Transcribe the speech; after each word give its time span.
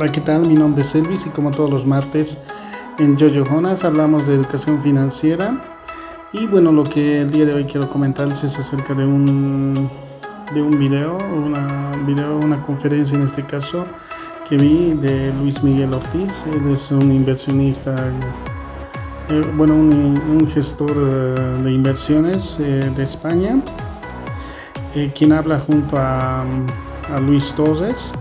Hola, 0.00 0.12
¿qué 0.12 0.20
tal? 0.20 0.46
Mi 0.46 0.54
nombre 0.54 0.82
es 0.82 0.94
Elvis 0.94 1.26
y 1.26 1.30
como 1.30 1.50
todos 1.50 1.68
los 1.68 1.84
martes 1.84 2.38
en 3.00 3.18
Jojo 3.18 3.44
Jonas 3.44 3.82
hablamos 3.82 4.28
de 4.28 4.36
educación 4.36 4.80
financiera. 4.80 5.60
Y 6.32 6.46
bueno, 6.46 6.70
lo 6.70 6.84
que 6.84 7.22
el 7.22 7.32
día 7.32 7.44
de 7.44 7.52
hoy 7.52 7.64
quiero 7.64 7.90
comentarles 7.90 8.44
es 8.44 8.56
acerca 8.56 8.94
de 8.94 9.04
un, 9.04 9.90
de 10.54 10.62
un 10.62 10.78
video, 10.78 11.18
una, 11.18 11.90
video, 12.06 12.38
una 12.38 12.62
conferencia 12.62 13.16
en 13.16 13.24
este 13.24 13.42
caso 13.42 13.86
que 14.48 14.56
vi 14.56 14.94
de 14.94 15.32
Luis 15.32 15.64
Miguel 15.64 15.92
Ortiz. 15.92 16.44
Él 16.46 16.70
es 16.70 16.92
un 16.92 17.10
inversionista, 17.10 17.96
eh, 19.30 19.52
bueno, 19.56 19.74
un, 19.74 20.48
gestor 20.54 20.92
eh, 20.96 21.60
de 21.64 21.72
inversiones 21.72 22.56
eh, 22.60 22.88
de 22.94 23.02
España, 23.02 23.60
quien 25.16 25.32
habla 25.32 25.58
junto 25.58 25.96
a, 25.96 26.42
a 27.12 27.20
Luis 27.20 27.52
Torres 27.54 28.12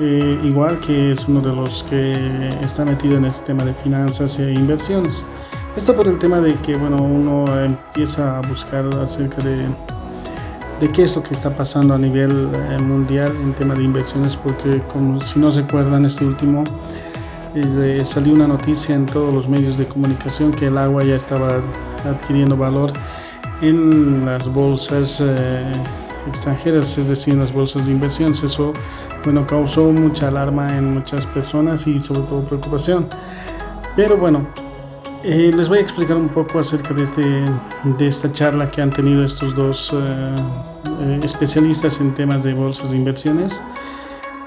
eh, 0.00 0.40
igual 0.44 0.78
que 0.80 1.12
es 1.12 1.26
uno 1.26 1.40
de 1.40 1.54
los 1.54 1.82
que 1.84 2.50
está 2.62 2.84
metido 2.84 3.16
en 3.16 3.24
este 3.24 3.46
tema 3.46 3.64
de 3.64 3.74
finanzas 3.74 4.38
e 4.38 4.52
inversiones. 4.52 5.24
Esto 5.76 5.94
por 5.94 6.06
el 6.06 6.18
tema 6.18 6.40
de 6.40 6.54
que 6.54 6.76
bueno, 6.76 6.96
uno 6.96 7.44
empieza 7.60 8.38
a 8.38 8.40
buscar 8.42 8.84
acerca 8.96 9.42
de, 9.42 9.66
de 10.80 10.92
qué 10.92 11.02
es 11.02 11.16
lo 11.16 11.22
que 11.22 11.34
está 11.34 11.50
pasando 11.50 11.94
a 11.94 11.98
nivel 11.98 12.50
eh, 12.52 12.78
mundial 12.80 13.32
en 13.42 13.52
tema 13.54 13.74
de 13.74 13.82
inversiones, 13.82 14.36
porque 14.36 14.80
como 14.92 15.20
si 15.20 15.40
no 15.40 15.50
se 15.50 15.60
acuerdan, 15.60 16.04
este 16.04 16.24
último 16.24 16.64
eh, 17.54 18.02
salió 18.04 18.34
una 18.34 18.46
noticia 18.46 18.94
en 18.94 19.06
todos 19.06 19.34
los 19.34 19.48
medios 19.48 19.78
de 19.78 19.86
comunicación 19.86 20.52
que 20.52 20.66
el 20.66 20.78
agua 20.78 21.02
ya 21.02 21.16
estaba 21.16 21.60
adquiriendo 22.04 22.56
valor 22.56 22.92
en 23.62 24.24
las 24.24 24.46
bolsas 24.46 25.20
extranjeras, 26.28 26.96
es 26.98 27.08
decir, 27.08 27.34
en 27.34 27.40
las 27.40 27.52
bolsas 27.52 27.86
de 27.86 27.92
inversiones. 27.92 28.42
Eso, 28.42 28.72
bueno, 29.24 29.46
causó 29.46 29.90
mucha 29.92 30.28
alarma 30.28 30.76
en 30.76 30.94
muchas 30.94 31.26
personas 31.26 31.86
y 31.86 31.98
sobre 31.98 32.22
todo 32.22 32.44
preocupación. 32.44 33.08
Pero 33.96 34.16
bueno, 34.16 34.46
eh, 35.24 35.50
les 35.54 35.68
voy 35.68 35.78
a 35.78 35.80
explicar 35.80 36.16
un 36.16 36.28
poco 36.28 36.60
acerca 36.60 36.94
de, 36.94 37.02
este, 37.02 37.44
de 37.98 38.06
esta 38.06 38.30
charla 38.32 38.70
que 38.70 38.80
han 38.80 38.90
tenido 38.90 39.24
estos 39.24 39.52
dos 39.54 39.92
eh, 39.92 40.36
eh, 41.00 41.20
especialistas 41.24 42.00
en 42.00 42.14
temas 42.14 42.44
de 42.44 42.54
bolsas 42.54 42.92
de 42.92 42.96
inversiones 42.96 43.60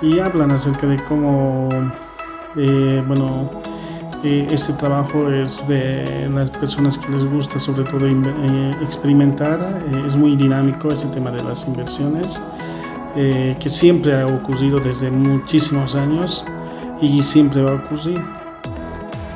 y 0.01 0.19
hablan 0.19 0.51
acerca 0.51 0.87
de 0.87 0.97
cómo, 1.03 1.67
bueno, 2.55 3.51
este 4.23 4.73
trabajo 4.73 5.31
es 5.31 5.67
de 5.67 6.29
las 6.31 6.51
personas 6.51 6.97
que 6.97 7.11
les 7.11 7.25
gusta 7.25 7.59
sobre 7.59 7.83
todo 7.83 8.05
eh, 8.07 8.71
experimentar, 8.83 9.59
eh, 9.59 10.03
es 10.07 10.15
muy 10.15 10.35
dinámico 10.35 10.89
ese 10.89 11.07
tema 11.07 11.31
de 11.31 11.43
las 11.43 11.65
inversiones, 11.65 12.39
eh, 13.15 13.55
que 13.59 13.69
siempre 13.69 14.13
ha 14.13 14.27
ocurrido 14.27 14.79
desde 14.79 15.09
muchísimos 15.09 15.95
años 15.95 16.45
y 17.01 17.23
siempre 17.23 17.63
va 17.63 17.71
a 17.71 17.75
ocurrir. 17.75 18.21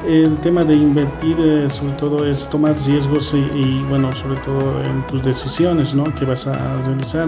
El 0.07 0.37
tema 0.37 0.63
de 0.63 0.75
invertir 0.75 1.35
sobre 1.71 1.93
todo 1.93 2.27
es 2.27 2.47
tomar 2.47 2.75
riesgos 2.85 3.33
y, 3.33 3.81
bueno, 3.89 4.15
sobre 4.15 4.39
todo 4.41 4.83
en 4.83 5.01
tus 5.07 5.23
decisiones 5.23 5.95
¿no? 5.95 6.03
que 6.03 6.25
vas 6.25 6.45
a 6.45 6.79
realizar. 6.83 7.27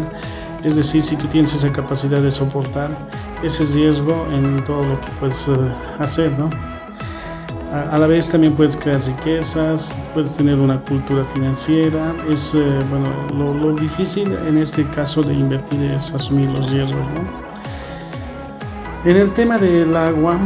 Es 0.64 0.76
decir, 0.76 1.02
si 1.02 1.16
tú 1.16 1.26
tienes 1.26 1.56
esa 1.56 1.72
capacidad 1.72 2.22
de 2.22 2.30
soportar 2.30 2.92
ese 3.42 3.64
riesgo 3.74 4.28
en 4.32 4.64
todo 4.64 4.84
lo 4.84 5.02
que 5.02 5.08
puedes 5.20 5.48
hacer, 5.98 6.38
¿no? 6.38 6.52
A, 7.72 7.98
la 7.98 8.08
vez 8.08 8.30
también 8.30 8.56
puedes 8.56 8.78
crear 8.78 9.02
riquezas, 9.02 9.94
puedes 10.14 10.36
tener 10.36 10.56
una 10.56 10.80
cultura 10.82 11.26
financiera. 11.34 12.16
Es, 12.30 12.54
eh, 12.56 12.80
bueno, 12.90 13.54
lo, 13.54 13.74
difícil 13.74 14.32
en 14.48 14.58
este 14.58 14.86
caso 14.90 15.22
de 15.22 15.34
invertir 15.34 15.82
es 15.92 16.14
asumir 16.14 16.50
los 16.50 16.72
riesgos. 16.72 17.06
En 19.04 19.18
el 19.18 19.32
tema 19.34 19.58
del 19.58 19.96
agua, 19.96 20.38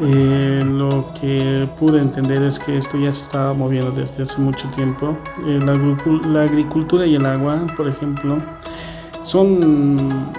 eh, 0.00 0.62
lo 0.64 1.12
que 1.18 1.68
pude 1.78 2.00
entender 2.00 2.42
es 2.42 2.58
que 2.58 2.76
esto 2.76 2.98
ya 2.98 3.10
se 3.10 3.22
estaba 3.22 3.52
moviendo 3.54 3.90
desde 3.90 4.22
hace 4.22 4.38
mucho 4.40 4.68
tiempo. 4.70 5.18
Eh, 5.46 5.58
la, 5.60 6.42
agricultura 6.42 7.06
y 7.06 7.14
el 7.14 7.24
agua, 7.26 7.66
por 7.76 7.88
ejemplo, 7.88 8.42
son, 9.22 10.30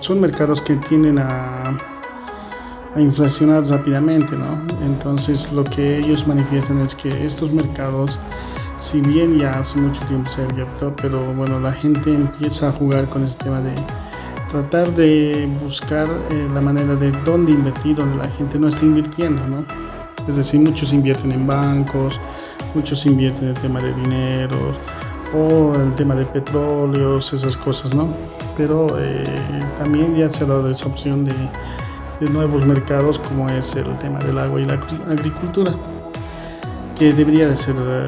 son 0.00 0.20
mercados 0.20 0.60
que 0.60 0.74
tienden 0.76 1.18
a 1.20 1.78
inflacionar 3.00 3.64
rápidamente, 3.66 4.36
¿no? 4.36 4.58
Entonces 4.84 5.52
lo 5.52 5.64
que 5.64 5.98
ellos 5.98 6.26
manifiestan 6.26 6.80
es 6.80 6.94
que 6.94 7.24
estos 7.24 7.52
mercados, 7.52 8.18
si 8.78 9.00
bien 9.00 9.38
ya 9.38 9.58
hace 9.58 9.78
mucho 9.78 10.00
tiempo 10.06 10.30
se 10.30 10.42
abierto, 10.42 10.94
pero 11.00 11.32
bueno, 11.34 11.60
la 11.60 11.72
gente 11.72 12.12
empieza 12.12 12.68
a 12.68 12.72
jugar 12.72 13.08
con 13.08 13.24
este 13.24 13.44
tema 13.44 13.60
de 13.60 13.74
tratar 14.50 14.94
de 14.94 15.48
buscar 15.62 16.08
eh, 16.30 16.48
la 16.54 16.60
manera 16.60 16.94
de 16.96 17.10
dónde 17.24 17.52
invertir, 17.52 17.96
donde 17.96 18.16
la 18.16 18.28
gente 18.28 18.58
no 18.58 18.68
está 18.68 18.84
invirtiendo, 18.84 19.46
¿no? 19.46 19.64
Es 20.26 20.36
decir, 20.36 20.60
muchos 20.60 20.92
invierten 20.92 21.32
en 21.32 21.46
bancos, 21.46 22.18
muchos 22.74 23.06
invierten 23.06 23.44
en 23.44 23.56
el 23.56 23.60
tema 23.60 23.80
de 23.80 23.92
dinero 23.94 24.58
o 25.34 25.74
el 25.74 25.94
tema 25.94 26.14
de 26.14 26.24
petróleos, 26.26 27.32
esas 27.32 27.56
cosas, 27.56 27.94
¿no? 27.94 28.08
Pero 28.56 28.86
eh, 28.98 29.24
también 29.78 30.16
ya 30.16 30.28
se 30.30 30.44
ha 30.44 30.46
dado 30.46 30.68
esa 30.70 30.86
opción 30.86 31.24
de 31.24 31.32
de 32.20 32.28
nuevos 32.30 32.66
mercados 32.66 33.18
como 33.18 33.48
es 33.48 33.76
el 33.76 33.96
tema 33.98 34.18
del 34.20 34.38
agua 34.38 34.60
y 34.60 34.64
la 34.64 34.74
agricultura 34.74 35.72
que 36.98 37.12
debería 37.12 37.48
de 37.48 37.56
ser 37.56 37.76
eh, 37.78 38.06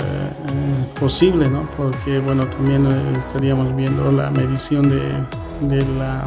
posible, 0.99 1.49
¿no? 1.49 1.69
Porque, 1.77 2.19
bueno, 2.19 2.47
también 2.47 2.87
eh, 2.87 3.13
estaríamos 3.19 3.75
viendo 3.77 4.11
la 4.11 4.31
medición 4.31 4.91
de, 4.91 5.13
de, 5.61 5.87
la, 5.97 6.27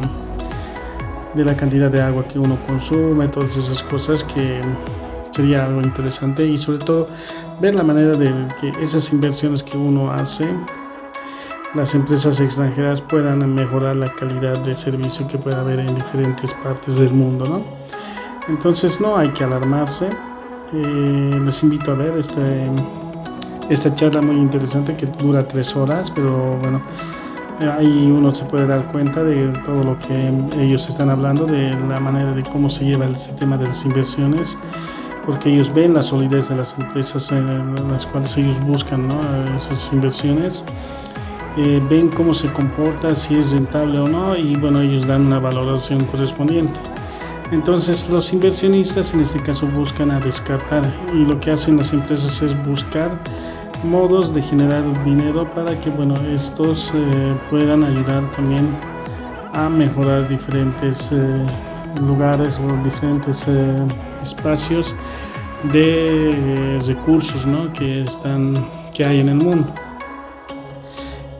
de 1.34 1.44
la 1.44 1.54
cantidad 1.54 1.90
de 1.90 2.00
agua 2.00 2.26
que 2.26 2.38
uno 2.38 2.58
consume, 2.66 3.28
todas 3.28 3.56
esas 3.58 3.82
cosas 3.82 4.24
que 4.24 4.62
sería 5.30 5.66
algo 5.66 5.82
interesante 5.82 6.46
y 6.46 6.56
sobre 6.56 6.78
todo 6.78 7.08
ver 7.60 7.74
la 7.74 7.82
manera 7.82 8.16
de 8.16 8.32
que 8.60 8.72
esas 8.82 9.12
inversiones 9.12 9.62
que 9.62 9.76
uno 9.76 10.10
hace 10.10 10.48
las 11.74 11.94
empresas 11.94 12.38
extranjeras 12.40 13.00
puedan 13.00 13.52
mejorar 13.52 13.96
la 13.96 14.12
calidad 14.12 14.58
de 14.58 14.76
servicio 14.76 15.26
que 15.26 15.38
pueda 15.38 15.60
haber 15.60 15.80
en 15.80 15.94
diferentes 15.94 16.54
partes 16.54 16.96
del 16.96 17.10
mundo. 17.10 17.44
¿no? 17.46 17.62
Entonces 18.48 19.00
no 19.00 19.16
hay 19.16 19.28
que 19.30 19.44
alarmarse. 19.44 20.08
Eh, 20.72 21.40
les 21.44 21.62
invito 21.62 21.92
a 21.92 21.94
ver 21.94 22.16
este, 22.16 22.70
esta 23.68 23.94
charla 23.94 24.22
muy 24.22 24.36
interesante 24.36 24.96
que 24.96 25.06
dura 25.06 25.46
tres 25.46 25.74
horas, 25.74 26.10
pero 26.10 26.58
bueno, 26.58 26.80
ahí 27.76 28.10
uno 28.10 28.34
se 28.34 28.44
puede 28.44 28.66
dar 28.66 28.90
cuenta 28.92 29.24
de 29.24 29.48
todo 29.64 29.82
lo 29.82 29.98
que 29.98 30.32
ellos 30.56 30.88
están 30.88 31.10
hablando, 31.10 31.44
de 31.44 31.70
la 31.88 31.98
manera 31.98 32.32
de 32.32 32.42
cómo 32.44 32.70
se 32.70 32.84
lleva 32.84 33.04
el 33.04 33.16
sistema 33.16 33.56
de 33.56 33.68
las 33.68 33.84
inversiones 33.84 34.56
porque 35.26 35.50
ellos 35.50 35.72
ven 35.72 35.94
la 35.94 36.02
solidez 36.02 36.50
de 36.50 36.56
las 36.56 36.74
empresas 36.78 37.32
en 37.32 37.90
las 37.90 38.04
cuales 38.04 38.36
ellos 38.36 38.60
buscan 38.60 39.08
¿no? 39.08 39.18
esas 39.56 39.90
inversiones 39.90 40.62
eh, 41.56 41.80
ven 41.88 42.08
cómo 42.08 42.34
se 42.34 42.52
comporta, 42.52 43.14
si 43.14 43.36
es 43.36 43.52
rentable 43.52 44.00
o 44.00 44.08
no, 44.08 44.36
y 44.36 44.56
bueno, 44.56 44.80
ellos 44.80 45.06
dan 45.06 45.26
una 45.26 45.38
valoración 45.38 46.04
correspondiente. 46.06 46.80
Entonces 47.52 48.10
los 48.10 48.32
inversionistas 48.32 49.14
en 49.14 49.20
este 49.20 49.40
caso 49.40 49.66
buscan 49.66 50.10
a 50.10 50.18
descartar 50.18 50.82
y 51.12 51.24
lo 51.24 51.38
que 51.38 51.52
hacen 51.52 51.76
las 51.76 51.92
empresas 51.92 52.42
es 52.42 52.66
buscar 52.66 53.22
modos 53.84 54.34
de 54.34 54.42
generar 54.42 54.82
dinero 55.04 55.52
para 55.54 55.78
que 55.78 55.90
bueno, 55.90 56.14
estos 56.26 56.90
eh, 56.94 57.34
puedan 57.50 57.84
ayudar 57.84 58.28
también 58.32 58.68
a 59.52 59.68
mejorar 59.68 60.26
diferentes 60.28 61.12
eh, 61.12 61.46
lugares 62.00 62.58
o 62.58 62.82
diferentes 62.82 63.46
espacios 64.22 64.94
de 65.72 66.80
recursos 66.86 67.46
¿no? 67.46 67.72
que, 67.72 68.02
están, 68.02 68.54
que 68.92 69.04
hay 69.04 69.20
en 69.20 69.28
el 69.28 69.36
mundo. 69.36 69.72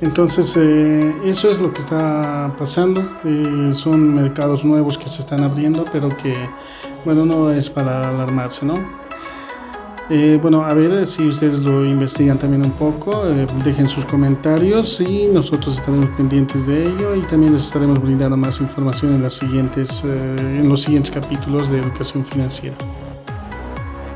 Entonces, 0.04 0.54
eh, 0.58 1.14
eso 1.24 1.50
es 1.50 1.60
lo 1.60 1.72
que 1.72 1.80
está 1.80 2.54
pasando. 2.58 3.00
Eh, 3.24 3.72
son 3.72 4.14
mercados 4.14 4.62
nuevos 4.62 4.98
que 4.98 5.08
se 5.08 5.22
están 5.22 5.42
abriendo, 5.42 5.86
pero 5.90 6.10
que, 6.10 6.34
bueno, 7.06 7.24
no 7.24 7.50
es 7.50 7.70
para 7.70 8.10
alarmarse, 8.10 8.66
¿no? 8.66 8.74
Eh, 10.10 10.38
bueno, 10.42 10.62
a 10.62 10.74
ver 10.74 11.06
si 11.06 11.26
ustedes 11.26 11.60
lo 11.60 11.86
investigan 11.86 12.38
también 12.38 12.62
un 12.62 12.72
poco, 12.72 13.24
dejen 13.64 13.88
sus 13.88 14.04
comentarios 14.04 15.00
y 15.00 15.28
nosotros 15.32 15.78
estaremos 15.78 16.10
pendientes 16.10 16.66
de 16.66 16.84
ello 16.84 17.14
y 17.14 17.22
también 17.22 17.54
les 17.54 17.64
estaremos 17.64 17.98
brindando 18.02 18.36
más 18.36 18.60
información 18.60 19.14
en, 19.14 19.22
en 19.22 20.68
los 20.68 20.82
siguientes 20.82 21.14
capítulos 21.14 21.70
de 21.70 21.78
educación 21.78 22.22
financiera. 22.22 22.76